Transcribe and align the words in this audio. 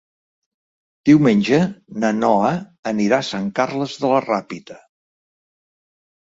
Diumenge 1.09 1.59
na 2.03 2.09
Noa 2.21 2.53
anirà 2.93 3.19
a 3.19 3.27
Sant 3.29 3.45
Carles 3.61 3.95
de 4.05 4.11
la 4.15 4.23
Ràpita. 4.25 4.81